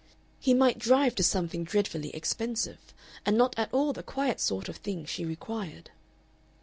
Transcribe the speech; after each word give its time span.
He 0.39 0.55
might 0.55 0.79
drive 0.79 1.13
to 1.13 1.21
something 1.23 1.63
dreadfully 1.63 2.09
expensive, 2.15 2.79
and 3.23 3.37
not 3.37 3.53
at 3.55 3.71
all 3.71 3.93
the 3.93 4.01
quiet 4.01 4.39
sort 4.39 4.67
of 4.67 4.77
thing 4.77 5.05
she 5.05 5.25
required. 5.25 5.91